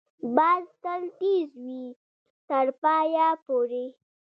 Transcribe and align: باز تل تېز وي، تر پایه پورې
باز 0.35 0.65
تل 0.83 1.03
تېز 1.19 1.49
وي، 1.65 1.85
تر 2.49 2.65
پایه 2.81 3.29
پورې 3.45 3.85